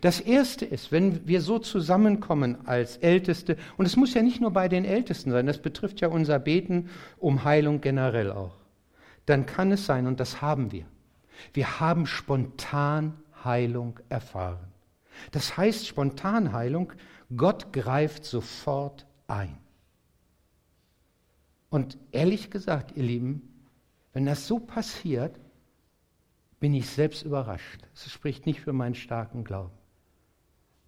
[0.00, 4.52] Das Erste ist, wenn wir so zusammenkommen als Älteste, und es muss ja nicht nur
[4.52, 8.56] bei den Ältesten sein, das betrifft ja unser Beten um Heilung generell auch,
[9.26, 10.86] dann kann es sein, und das haben wir,
[11.52, 14.68] wir haben spontan Heilung erfahren.
[15.32, 16.92] Das heißt Spontanheilung,
[17.36, 19.58] Gott greift sofort ein.
[21.68, 23.64] Und ehrlich gesagt, ihr Lieben,
[24.12, 25.38] wenn das so passiert,
[26.60, 27.80] bin ich selbst überrascht.
[27.94, 29.72] Es spricht nicht für meinen starken Glauben.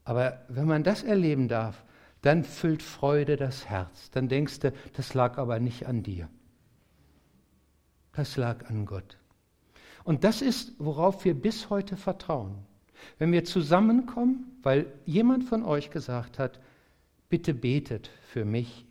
[0.05, 1.85] Aber wenn man das erleben darf,
[2.21, 4.11] dann füllt Freude das Herz.
[4.11, 6.29] Dann denkst du, das lag aber nicht an dir.
[8.13, 9.19] Das lag an Gott.
[10.05, 12.67] Und das ist, worauf wir bis heute vertrauen.
[13.19, 16.61] Wenn wir zusammenkommen, weil jemand von euch gesagt hat,
[17.29, 18.87] bitte betet für mich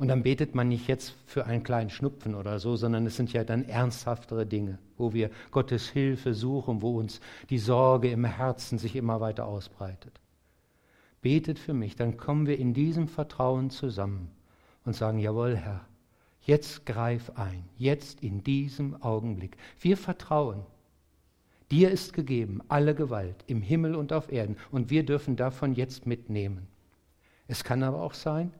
[0.00, 3.34] und dann betet man nicht jetzt für einen kleinen Schnupfen oder so, sondern es sind
[3.34, 8.78] ja dann ernsthaftere Dinge, wo wir Gottes Hilfe suchen, wo uns die Sorge im Herzen
[8.78, 10.18] sich immer weiter ausbreitet.
[11.20, 14.30] Betet für mich, dann kommen wir in diesem Vertrauen zusammen
[14.86, 15.84] und sagen, jawohl Herr,
[16.40, 19.58] jetzt greif ein, jetzt in diesem Augenblick.
[19.80, 20.64] Wir vertrauen.
[21.70, 26.06] Dir ist gegeben alle Gewalt im Himmel und auf Erden und wir dürfen davon jetzt
[26.06, 26.68] mitnehmen.
[27.48, 28.50] Es kann aber auch sein,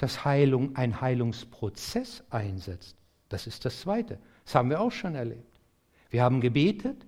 [0.00, 2.96] dass Heilung ein Heilungsprozess einsetzt.
[3.28, 4.18] Das ist das Zweite.
[4.46, 5.60] Das haben wir auch schon erlebt.
[6.08, 7.06] Wir haben gebetet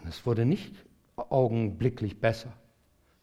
[0.00, 0.72] und es wurde nicht
[1.16, 2.52] augenblicklich besser.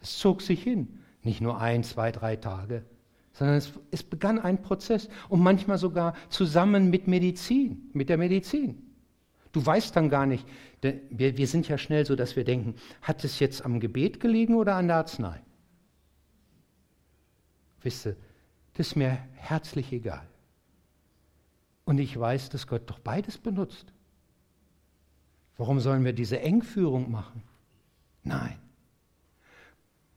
[0.01, 0.99] Es zog sich hin.
[1.23, 2.83] Nicht nur ein, zwei, drei Tage,
[3.31, 8.83] sondern es, es begann ein Prozess und manchmal sogar zusammen mit Medizin, mit der Medizin.
[9.53, 10.45] Du weißt dann gar nicht,
[10.81, 14.55] wir, wir sind ja schnell so, dass wir denken, hat es jetzt am Gebet gelegen
[14.55, 15.41] oder an der Arznei?
[17.81, 18.15] Wisst ihr,
[18.73, 20.25] das ist mir herzlich egal.
[21.85, 23.93] Und ich weiß, dass Gott doch beides benutzt.
[25.57, 27.43] Warum sollen wir diese Engführung machen?
[28.23, 28.59] Nein.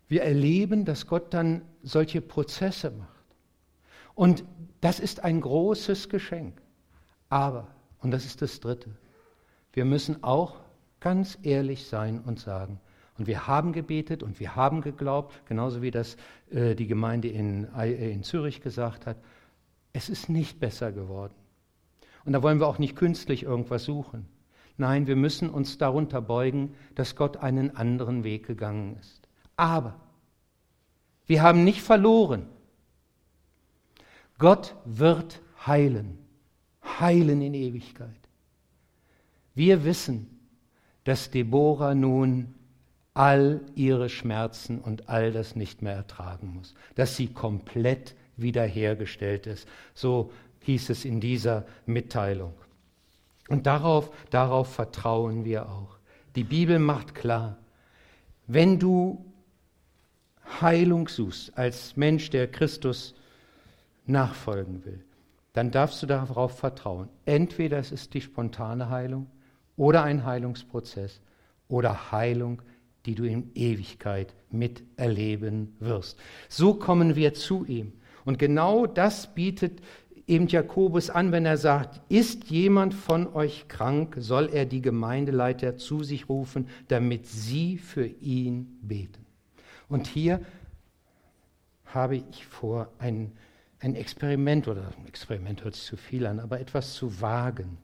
[0.09, 3.25] Wir erleben, dass Gott dann solche Prozesse macht.
[4.15, 4.45] Und
[4.81, 6.61] das ist ein großes Geschenk.
[7.29, 7.69] Aber,
[8.01, 8.91] und das ist das Dritte,
[9.73, 10.61] wir müssen auch
[11.01, 12.79] ganz ehrlich sein und sagen,
[13.19, 16.17] und wir haben gebetet und wir haben geglaubt, genauso wie das
[16.51, 19.17] äh, die Gemeinde in, äh, in Zürich gesagt hat.
[19.93, 21.35] Es ist nicht besser geworden.
[22.25, 24.27] Und da wollen wir auch nicht künstlich irgendwas suchen.
[24.79, 29.29] Nein, wir müssen uns darunter beugen, dass Gott einen anderen Weg gegangen ist.
[29.57, 30.01] Aber
[31.27, 32.47] wir haben nicht verloren.
[34.39, 36.19] Gott wird heilen,
[36.83, 38.09] heilen in Ewigkeit.
[39.55, 40.41] Wir wissen,
[41.05, 42.55] dass Deborah nun
[43.15, 49.69] all ihre Schmerzen und all das nicht mehr ertragen muss, dass sie komplett wiederhergestellt ist.
[49.95, 52.55] So hieß es in dieser Mitteilung.
[53.49, 55.99] Und darauf, darauf vertrauen wir auch.
[56.37, 57.59] Die Bibel macht klar,
[58.47, 59.25] wenn du
[60.61, 63.15] Heilung suchst als Mensch, der Christus
[64.07, 65.05] nachfolgen will,
[65.53, 67.09] dann darfst du darauf vertrauen.
[67.27, 69.27] Entweder es ist die spontane Heilung
[69.77, 71.21] oder ein Heilungsprozess
[71.69, 72.63] oder Heilung,
[73.07, 76.19] die du in Ewigkeit miterleben wirst.
[76.49, 77.93] So kommen wir zu ihm.
[78.25, 79.81] Und genau das bietet
[80.27, 85.77] eben Jakobus an, wenn er sagt, ist jemand von euch krank, soll er die Gemeindeleiter
[85.77, 89.27] zu sich rufen, damit sie für ihn beten.
[89.89, 90.41] Und hier
[91.87, 93.33] habe ich vor, ein,
[93.81, 97.79] ein Experiment, oder ein Experiment hört sich zu viel an, aber etwas zu wagen.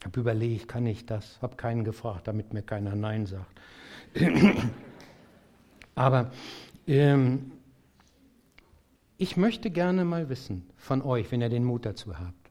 [0.00, 1.40] Ich habe überlegt, kann ich das?
[1.40, 3.58] Habe keinen gefragt, damit mir keiner Nein sagt.
[5.94, 6.30] Aber
[6.86, 7.52] ähm,
[9.16, 12.50] ich möchte gerne mal wissen von euch, wenn ihr den Mut dazu habt,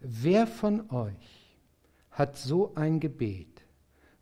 [0.00, 1.56] wer von euch
[2.10, 3.64] hat so ein Gebet,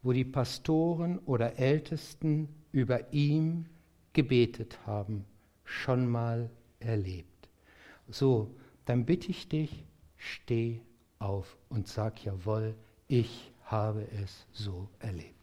[0.02, 3.66] wo die Pastoren oder Ältesten über ihm
[4.12, 5.24] gebetet haben,
[5.64, 7.48] schon mal erlebt?
[8.08, 9.84] So, dann bitte ich dich,
[10.16, 10.80] steh
[11.18, 12.74] auf und sag jawohl,
[13.08, 15.41] ich habe es so erlebt.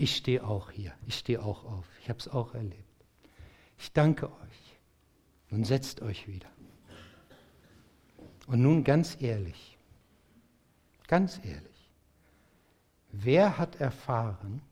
[0.00, 3.04] Ich stehe auch hier, ich stehe auch auf, ich habe es auch erlebt.
[3.76, 4.78] Ich danke euch.
[5.50, 6.48] Nun setzt euch wieder.
[8.46, 9.76] Und nun ganz ehrlich,
[11.06, 11.90] ganz ehrlich,
[13.12, 14.62] wer hat erfahren,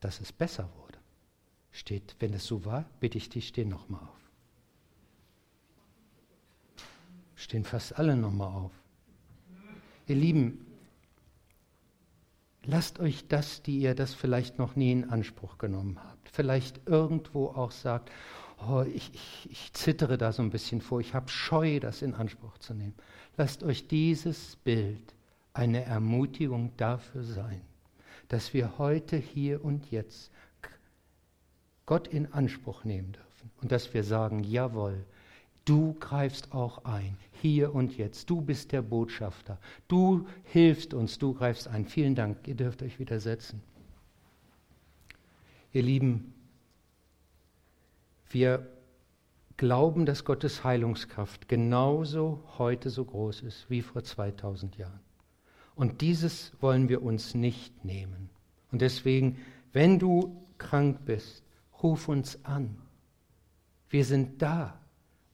[0.00, 0.98] dass es besser wurde?
[1.70, 4.30] Steht, wenn es so war, bitte ich dich, steh nochmal auf.
[7.36, 8.72] Stehen fast alle nochmal auf.
[10.08, 10.67] Ihr Lieben,
[12.70, 17.46] Lasst euch das, die ihr das vielleicht noch nie in Anspruch genommen habt, vielleicht irgendwo
[17.46, 18.10] auch sagt,
[18.58, 22.12] oh, ich, ich, ich zittere da so ein bisschen vor, ich habe Scheu, das in
[22.12, 22.94] Anspruch zu nehmen.
[23.38, 25.14] Lasst euch dieses Bild
[25.54, 27.62] eine Ermutigung dafür sein,
[28.28, 30.30] dass wir heute, hier und jetzt
[31.86, 35.06] Gott in Anspruch nehmen dürfen und dass wir sagen, jawohl,
[35.68, 38.30] Du greifst auch ein, hier und jetzt.
[38.30, 39.58] Du bist der Botschafter.
[39.86, 41.84] Du hilfst uns, du greifst ein.
[41.84, 43.60] Vielen Dank, ihr dürft euch wieder setzen.
[45.74, 46.32] Ihr Lieben,
[48.30, 48.66] wir
[49.58, 55.00] glauben, dass Gottes Heilungskraft genauso heute so groß ist wie vor 2000 Jahren.
[55.74, 58.30] Und dieses wollen wir uns nicht nehmen.
[58.72, 59.36] Und deswegen,
[59.74, 61.42] wenn du krank bist,
[61.82, 62.78] ruf uns an.
[63.90, 64.80] Wir sind da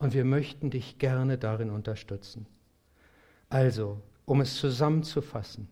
[0.04, 2.44] und wir möchten dich gerne darin unterstützen.
[3.48, 5.66] Also, um es zusammenzufassen,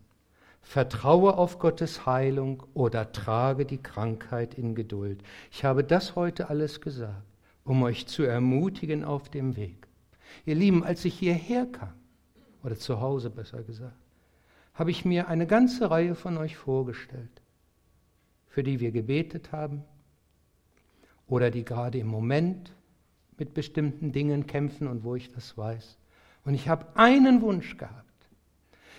[0.62, 5.22] vertraue auf Gottes Heilung oder trage die Krankheit in Geduld.
[5.50, 7.22] Ich habe das heute alles gesagt,
[7.64, 9.86] um euch zu ermutigen auf dem Weg.
[10.46, 11.92] Ihr Lieben, als ich hierher kam,
[12.62, 13.92] oder zu Hause besser gesagt,
[14.72, 17.42] habe ich mir eine ganze Reihe von euch vorgestellt,
[18.46, 19.84] für die wir gebetet haben
[21.26, 22.72] oder die gerade im Moment
[23.42, 25.98] mit bestimmten Dingen kämpfen und wo ich das weiß.
[26.44, 28.28] Und ich habe einen Wunsch gehabt,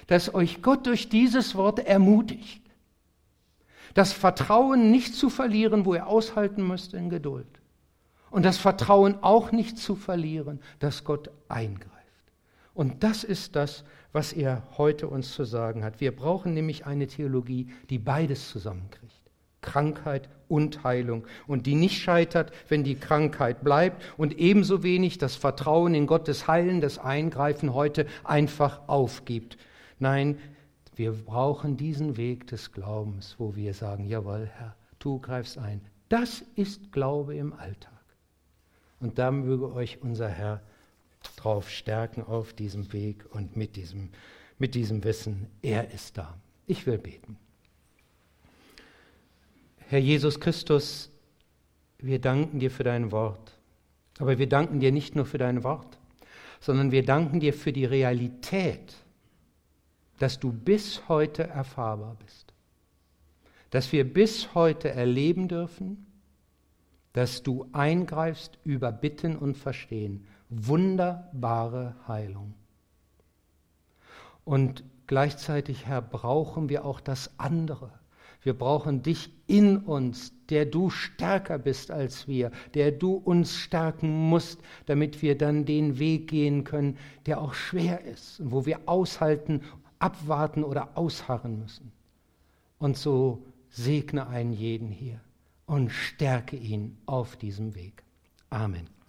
[0.08, 2.62] dass euch Gott durch dieses Wort ermutigt,
[3.94, 7.48] das Vertrauen nicht zu verlieren, wo ihr aushalten müsst in Geduld.
[8.32, 11.94] Und das Vertrauen auch nicht zu verlieren, dass Gott eingreift.
[12.74, 16.02] Und das ist das, was er heute uns zu sagen hat.
[16.02, 19.22] Wir brauchen nämlich eine Theologie, die beides zusammenkriegt.
[19.64, 25.36] Krankheit und Heilung und die nicht scheitert, wenn die Krankheit bleibt und ebenso wenig das
[25.36, 29.57] Vertrauen in Gottes Heilen, das Eingreifen heute einfach aufgibt.
[29.97, 30.38] Nein,
[30.95, 35.82] wir brauchen diesen Weg des Glaubens, wo wir sagen, jawohl, Herr, du greifst ein.
[36.09, 37.91] Das ist Glaube im Alltag.
[38.99, 40.61] Und da möge euch unser Herr
[41.36, 44.09] drauf stärken auf diesem Weg und mit diesem,
[44.59, 46.38] mit diesem Wissen, er ist da.
[46.68, 47.38] Ich will beten.
[49.88, 51.11] Herr Jesus Christus,
[51.99, 53.59] wir danken dir für dein Wort.
[54.19, 55.97] Aber wir danken dir nicht nur für dein Wort,
[56.59, 58.95] sondern wir danken dir für die Realität,
[60.19, 62.53] dass du bis heute erfahrbar bist.
[63.71, 66.05] Dass wir bis heute erleben dürfen,
[67.13, 70.25] dass du eingreifst über Bitten und Verstehen.
[70.49, 72.53] Wunderbare Heilung.
[74.45, 77.91] Und gleichzeitig, Herr, brauchen wir auch das andere
[78.44, 84.30] wir brauchen dich in uns, der du stärker bist als wir, der du uns stärken
[84.30, 89.62] musst, damit wir dann den Weg gehen können, der auch schwer ist, wo wir aushalten,
[90.00, 91.91] abwarten oder ausharren müssen.
[92.78, 95.22] Und so segne einen jeden hier
[95.66, 98.04] und stärke ihn auf diesem Weg.
[98.50, 98.94] Amen.